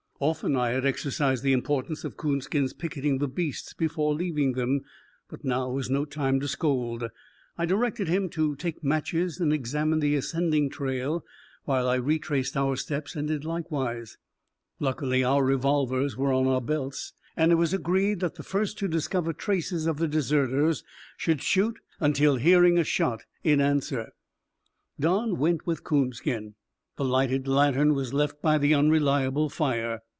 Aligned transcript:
Often 0.23 0.53
had 0.53 0.85
I 0.85 0.87
exercised 0.87 1.41
the 1.41 1.51
importance 1.51 2.03
of 2.03 2.15
Coonskin's 2.15 2.73
picketing 2.73 3.17
the 3.17 3.27
beasts 3.27 3.73
before 3.73 4.13
leaving 4.13 4.51
them, 4.51 4.81
but 5.27 5.43
now 5.43 5.71
was 5.71 5.89
no 5.89 6.05
time 6.05 6.39
to 6.41 6.47
scold. 6.47 7.07
I 7.57 7.65
directed 7.65 8.07
him 8.07 8.29
to 8.29 8.55
take 8.55 8.83
matches 8.83 9.39
and 9.39 9.51
examine 9.51 9.97
the 9.97 10.13
ascending 10.15 10.69
trail, 10.69 11.25
while 11.65 11.89
I 11.89 11.95
retraced 11.95 12.55
our 12.55 12.75
steps 12.75 13.15
and 13.15 13.27
did 13.29 13.43
likewise. 13.45 14.19
Luckily 14.79 15.23
our 15.23 15.43
revolvers 15.43 16.15
were 16.15 16.31
in 16.33 16.45
our 16.45 16.61
belts, 16.61 17.13
and 17.35 17.51
it 17.51 17.55
was 17.55 17.73
agreed 17.73 18.19
that 18.19 18.35
the 18.35 18.43
first 18.43 18.77
to 18.77 18.87
discover 18.87 19.33
traces 19.33 19.87
of 19.87 19.97
the 19.97 20.07
deserters 20.07 20.83
should 21.17 21.41
shoot 21.41 21.79
until 21.99 22.35
hearing 22.35 22.77
a 22.77 22.83
shot 22.83 23.23
in 23.43 23.59
answer. 23.59 24.11
Don 24.99 25.39
went 25.39 25.65
with 25.65 25.83
Coonskin. 25.83 26.53
The 26.97 27.05
lighted 27.05 27.47
lantern 27.47 27.95
was 27.95 28.13
left 28.13 28.39
by 28.43 28.59
the 28.59 28.75
unreliable 28.75 29.49
fire. 29.49 30.01